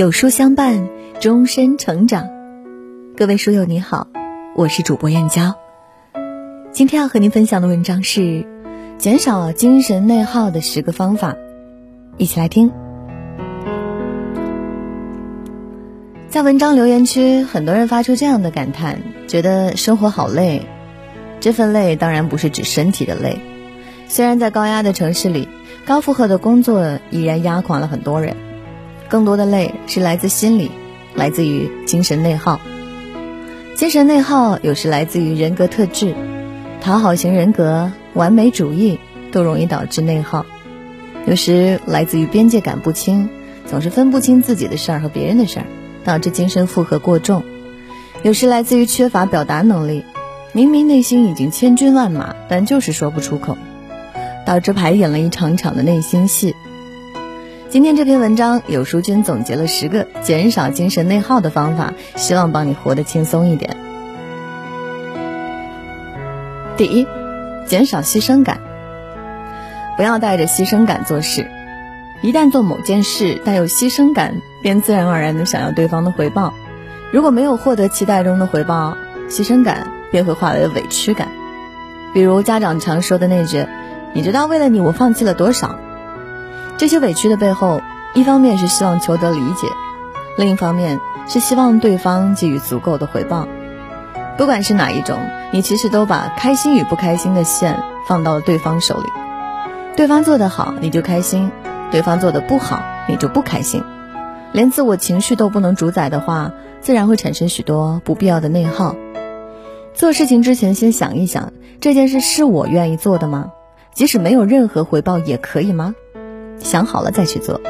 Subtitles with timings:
[0.00, 0.88] 有书相伴，
[1.20, 2.26] 终身成长。
[3.18, 4.06] 各位书友你好，
[4.56, 5.54] 我是主播燕娇。
[6.72, 8.46] 今天要和您分享的文章是
[8.96, 11.36] 减少精神内耗的十个方法，
[12.16, 12.72] 一起来听。
[16.30, 20.66] 在文章留言区，很多人发出这样的感叹，觉得生活好累。
[21.40, 23.38] 这份累当然不是指身体的累，
[24.08, 25.46] 虽然在高压的城市里，
[25.84, 28.34] 高负荷的工作已然压垮了很多人。
[29.10, 30.70] 更多的累是来自心理，
[31.16, 32.60] 来自于精神内耗。
[33.74, 36.14] 精神内耗有时来自于人格特质，
[36.80, 39.00] 讨好型人格、完美主义
[39.32, 40.46] 都容易导致内耗；
[41.26, 43.28] 有时来自于边界感不清，
[43.66, 45.66] 总是分不清自己的事儿和别人的事儿，
[46.04, 47.42] 导致精神负荷过重；
[48.22, 50.04] 有时来自于缺乏表达能力，
[50.52, 53.58] 明明内心已经千军万马，但就是说不出口，
[54.46, 56.54] 导致排演了一场场的内心戏。
[57.70, 63.76] 今天这篇文章，有书君总结了十个减少精神内耗的方法，希望帮你活得轻松一点。
[66.76, 67.06] 第一，
[67.66, 68.58] 减少牺牲感，
[69.96, 71.46] 不要带着牺牲感做事。
[72.22, 76.52] 一旦做某件事带有牺牲感，便自然而然的想要对方的回报。
[77.12, 78.96] 如果没有获得期待中的回报，
[79.28, 81.28] 牺牲感便会化为委屈感。
[82.12, 83.64] 比如家长常说的那句
[84.12, 85.78] ：“你知道为了你我放弃了多少？”
[86.80, 87.82] 这些委屈的背后，
[88.14, 89.68] 一方面是希望求得理解，
[90.38, 93.46] 另一方面是希望对方给予足够的回报。
[94.38, 95.18] 不管是哪一种，
[95.52, 99.04] 你其实都把开心与不开心的线放到了对方手里。
[99.94, 101.50] 对方做得好，你就开心；
[101.90, 103.84] 对方做得不好，你就不开心。
[104.52, 106.50] 连自我情绪都不能主宰的话，
[106.80, 108.96] 自然会产生许多不必要的内耗。
[109.92, 113.52] 做事情之前，先想一想，这件事是我愿意做的吗？
[113.92, 115.94] 即使没有任何回报，也可以吗？
[116.60, 117.60] 想好了再去做，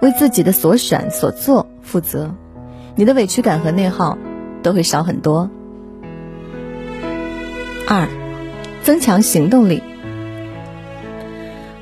[0.00, 2.34] 为自己的所选所做负责，
[2.96, 4.18] 你的委屈感和内耗
[4.62, 5.48] 都会少很多。
[7.86, 8.08] 二，
[8.82, 9.82] 增强行动力。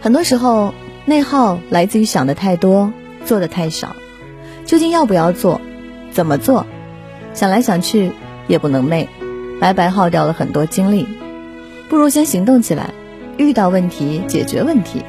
[0.00, 0.72] 很多时候，
[1.04, 2.92] 内耗来自于想的太多，
[3.24, 3.96] 做的太少。
[4.64, 5.60] 究竟要不要做？
[6.12, 6.66] 怎么做？
[7.34, 8.12] 想来想去
[8.48, 9.06] 也不能寐，
[9.60, 11.08] 白白耗掉了很多精力。
[11.88, 12.90] 不如先行动起来，
[13.36, 15.02] 遇到问题解决问题。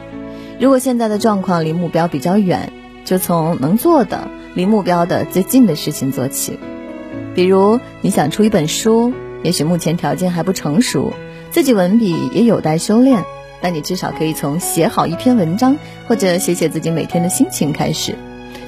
[0.59, 2.71] 如果现在的状况离目标比较远，
[3.05, 6.57] 就从能做的、离目标的最近的事情做起。
[7.35, 9.13] 比如你想出一本书，
[9.43, 11.13] 也许目前条件还不成熟，
[11.51, 13.23] 自己文笔也有待修炼，
[13.61, 18.15] 但你至少可以从写好一篇文章，或者写写自己每天的心情开始。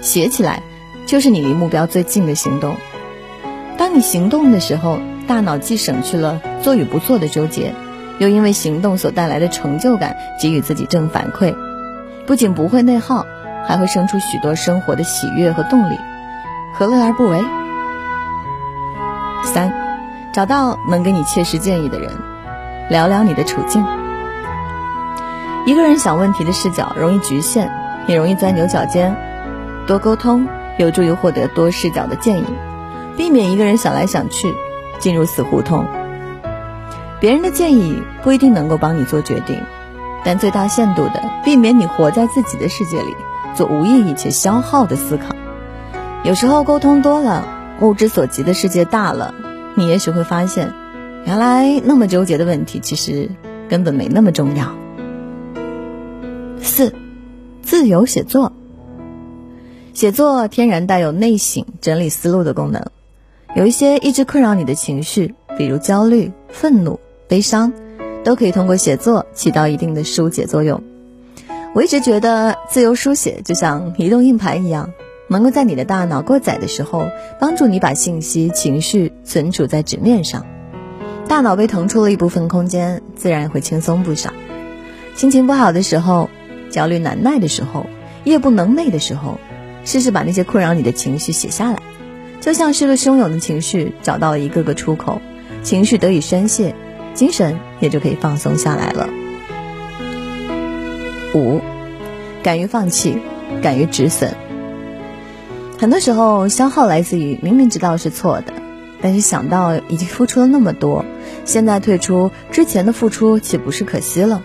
[0.01, 0.61] 写起来，
[1.07, 2.75] 就是你离目标最近的行动。
[3.79, 7.73] 当你行动的时候，大脑既省去了做与不做的纠结，
[8.19, 11.55] 又因为行动所带来的成就感，给予自己正反馈。
[12.29, 13.25] 不仅不会内耗，
[13.67, 16.00] 还会生出许多生活的喜悦和动力，
[16.75, 17.44] 何乐而不为？
[19.44, 19.73] 三，
[20.31, 22.12] 找到能给你切实建议的人，
[22.88, 23.84] 聊聊你的处境。
[25.66, 27.72] 一个人想问题的视角容易局限，
[28.06, 29.17] 也容易钻牛角尖。
[29.88, 30.47] 多沟通
[30.78, 32.46] 有助于获得多视角的建议，
[33.17, 34.53] 避免一个人想来想去，
[35.00, 35.84] 进入死胡同。
[37.19, 39.59] 别人的建议不一定能够帮你做决定。
[40.25, 43.16] 但最大限度的避免你活在自己的世界里，
[43.56, 45.35] 做无意义且消耗的思考。
[46.24, 47.47] 有时候沟通多了，
[47.80, 49.34] 目之所及的世界大了，
[49.75, 50.74] 你也许会发现，
[51.25, 53.29] 原来那么纠结的问题其实
[53.69, 54.75] 根本没那么重要。
[56.62, 56.94] 四，
[57.62, 58.52] 自由写作。
[59.94, 62.85] 写作天然带有内省、整理思路的功能。
[63.56, 67.74] 有一些一直困扰你的情绪，比如焦虑、愤怒、悲伤。
[68.24, 70.84] 都可以通过写作起到一定的疏解作用。
[71.75, 74.91] 我一直觉得自由书写就像移动硬盘一样，
[75.28, 77.08] 能够在你的大脑过载的时候，
[77.40, 80.46] 帮助你把信息、情绪存储在纸面上。
[81.28, 84.34] 大脑被腾出了一部分空间，自然会轻松不少。
[85.16, 86.29] 心情不好的时候，
[86.72, 87.85] 焦虑难耐的时候，
[88.23, 89.38] 夜不能寐的时候，
[89.85, 91.79] 试试把那些困扰你的情绪写下来，
[92.41, 95.22] 就像是个汹涌的情绪找到了一个个出口，
[95.61, 96.73] 情绪得以宣泄。
[97.19, 99.09] 精神也就可以放松下来了。
[101.35, 101.59] 五，
[102.41, 103.17] 敢于放弃，
[103.61, 104.33] 敢于止损。
[105.77, 108.53] 很多时候，消耗来自于明明知道是错的，
[109.01, 111.03] 但是想到已经付出了那么多，
[111.43, 114.41] 现在退出之前的付出岂不是可惜了？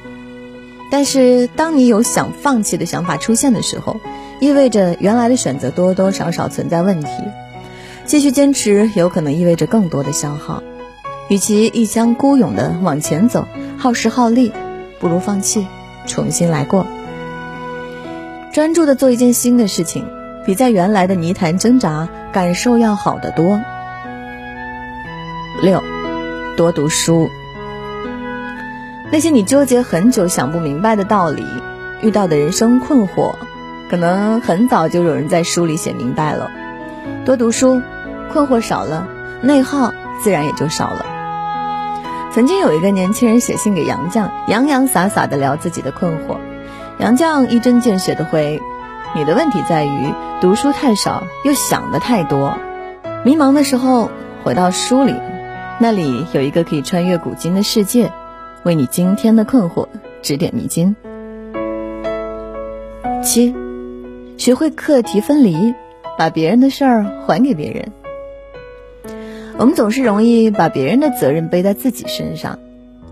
[0.90, 4.00] 但是，当你有想放弃的想法出现的时候，
[4.40, 7.08] 意味着原来的选择多多少少存在问题。
[8.04, 10.60] 继续坚持，有可能意味着更多的消耗。
[11.28, 13.46] 与其一腔孤勇的往前走，
[13.78, 14.52] 耗时耗力，
[15.00, 15.66] 不如放弃，
[16.06, 16.86] 重新来过。
[18.52, 20.06] 专注的做一件新的事情，
[20.44, 23.60] 比在原来的泥潭挣扎感受要好得多。
[25.62, 25.82] 六，
[26.56, 27.30] 多读书。
[29.10, 31.44] 那些你纠结很久想不明白的道理，
[32.02, 33.34] 遇到的人生困惑，
[33.88, 36.50] 可能很早就有人在书里写明白了。
[37.24, 37.80] 多读书，
[38.32, 39.08] 困惑少了，
[39.42, 39.92] 内耗
[40.22, 41.13] 自然也就少了。
[42.34, 46.36] 曾经有一个年轻人写信给杨绛，洋洋洒洒的聊自己的困惑。
[46.98, 48.60] 杨绛一针见血的回
[49.14, 52.58] ：“你的问题在于读书太少，又想的太多。
[53.24, 54.10] 迷茫的时候，
[54.42, 55.14] 回到书里，
[55.78, 58.10] 那里有一个可以穿越古今的世界，
[58.64, 59.86] 为你今天的困惑
[60.20, 60.96] 指点迷津。”
[63.22, 63.54] 七，
[64.36, 65.72] 学会课题分离，
[66.18, 67.92] 把别人的事儿还给别人。
[69.56, 72.58] 我们总是容易把别人的责任背在自己身上，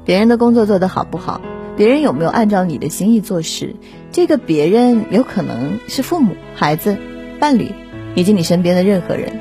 [0.05, 1.41] 别人的工作做得好不好，
[1.77, 3.77] 别人有没有按照你的心意做事，
[4.11, 6.97] 这个别人有可能是父母、孩子、
[7.39, 7.71] 伴侣，
[8.17, 9.39] 以及你身边的任何人。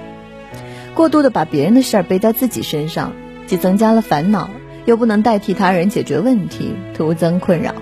[0.93, 3.13] 过度的把别人的事儿背在自己身上，
[3.47, 4.51] 既增加了烦恼，
[4.85, 7.73] 又不能代替他人解决问题，徒增困扰。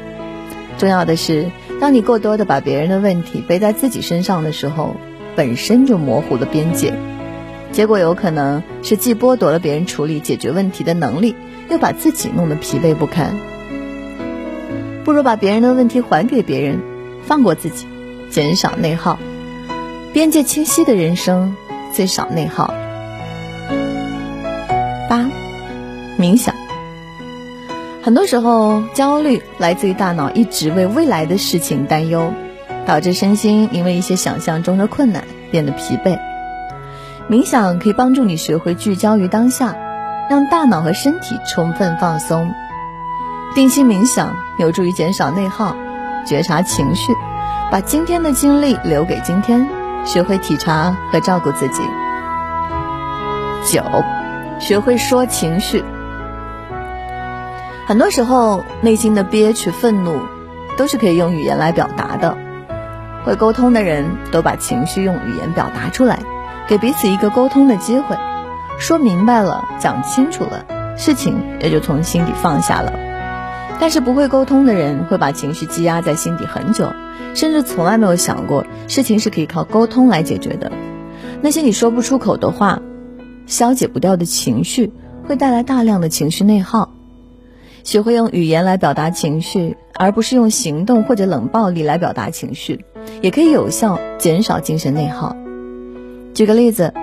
[0.78, 1.52] 重要的是，
[1.82, 4.96] 当你过多的把别人的问题背在自己身上的时候，
[5.36, 6.94] 本身就模糊了边界。
[7.72, 11.36] 结果有可能是既剥夺了别人处理解决问题的能力，
[11.70, 13.36] 又把自己弄得疲惫不堪。
[15.06, 16.80] 不如把别人的问题还给别人，
[17.26, 17.88] 放过自己，
[18.30, 19.18] 减少内耗。
[20.14, 21.56] 边界清晰的人生
[21.94, 22.74] 最少内耗。
[25.10, 25.30] 八，
[26.18, 26.54] 冥想。
[28.02, 32.34] 很多时候，焦虑来自于大脑一直为未来的事情担忧，
[32.86, 36.18] 导致身心因为一些想象中的困难变得疲惫。
[37.30, 39.76] 冥想可以帮助你学会聚焦于当下，
[40.32, 42.52] 让大脑和身体充分放松。
[43.54, 45.76] 定心冥想有助于减少内耗，
[46.26, 47.14] 觉察情绪，
[47.70, 49.70] 把今天的精力留给今天，
[50.06, 51.84] 学会体察和照顾自己。
[53.64, 53.84] 九，
[54.60, 55.86] 学会说情绪。
[57.86, 60.20] 很多时候，内心的憋屈、愤怒，
[60.78, 62.36] 都是可以用语言来表达的。
[63.24, 66.18] 会沟通的人都把情绪用语言表达出来。
[66.70, 68.16] 给彼此一个沟通的机会，
[68.78, 70.64] 说明白了，讲清楚了，
[70.96, 72.94] 事情也就从心底放下了。
[73.80, 76.94] 但是不会沟通的人会把情绪积压在心底很久，
[77.34, 80.72] 甚至从来没有想过事情是可以靠沟通来解决的。
[81.42, 82.84] 那些你说不出口的话，
[83.48, 84.94] 消解不掉的情绪，
[85.28, 86.92] 会带来大量的情绪内耗。
[87.84, 92.86] 学会用语言来表达情绪，而不是用行动或者冷暴力来表达情绪，
[93.24, 95.36] 也可以有效减少精神内耗。
[96.40, 96.94] 举个例子，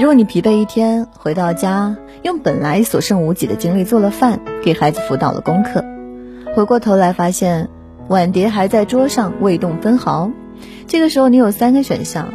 [0.00, 5.84] 如果你疲惫一天回到家，用本来所剩无几的精力做了饭，给孩子辅导了功课，
[6.56, 7.68] 回过头来发现
[8.08, 10.32] 碗碟还在桌上未动分毫，
[10.88, 12.34] 这个时候你有三个选项：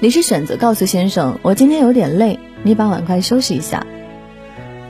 [0.00, 3.80] 你是选择告诉先生我今天有点累，你把碗筷收拾一下；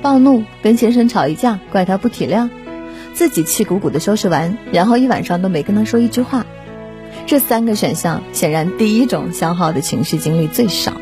[0.03, 2.49] 暴怒跟先生吵一架，怪他不体谅；
[3.15, 6.47] 自己气鼓鼓的收拾完，然后一晚上都没跟他说一句话。
[7.31, 10.95] 这三个选项，显然第一种消耗的情绪精力最少。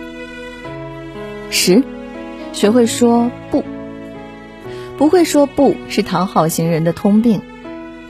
[1.49, 1.83] 十，
[2.53, 3.65] 学会说不。
[4.99, 7.41] 不会说不是讨好型人的通病。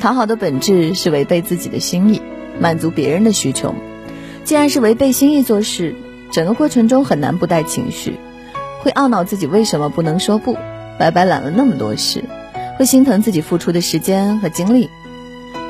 [0.00, 2.20] 讨好的本质是违背自己的心意，
[2.58, 3.72] 满足别人的需求。
[4.42, 5.94] 既然是违背心意做事，
[6.32, 8.16] 整个过程中很难不带情绪，
[8.80, 10.56] 会懊恼自己为什么不能说不，
[10.98, 12.24] 白白揽了那么多事，
[12.80, 14.90] 会心疼自己付出的时间和精力。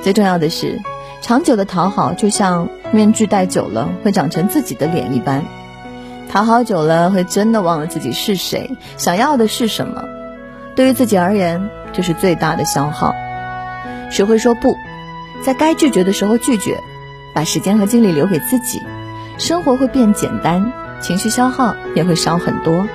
[0.02, 0.80] 最重要的是。
[1.20, 5.44] 长久的讨好就像面具戴久了会长成自己的脸一般，
[6.30, 10.04] 讨好久了会真的忘了自己是谁，想要的是什么。
[10.74, 13.14] 对于自己而言，这是最大的消耗。
[14.10, 14.74] 学会说不，
[15.42, 16.78] 在该拒绝的时候拒绝，
[17.34, 18.80] 把时间和精力留给自己，
[19.38, 22.86] 生活会变简单，情绪消耗也会少很多。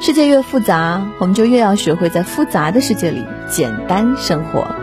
[0.00, 4.74] 世界越复杂，我们就越要学会在复杂的世界里简单生活。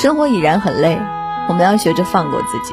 [0.00, 0.98] 生活已然很累，
[1.46, 2.72] 我们要学着放过自己，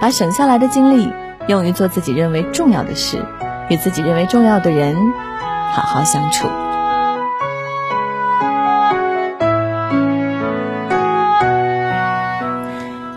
[0.00, 1.12] 把省下来的精力
[1.48, 3.26] 用于做自己认为重要的事，
[3.68, 4.94] 与自己认为重要的人
[5.72, 6.46] 好好相处。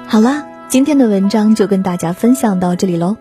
[0.08, 3.17] 好啦，今天的文章就跟大家分享到这里喽。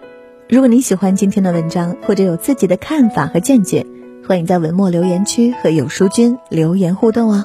[0.48, 3.84] 如果你喜欢今天的文章，或者有自己的看法和见解，
[4.26, 7.44] 欢迎在文末留言区和有书君留言互动哦。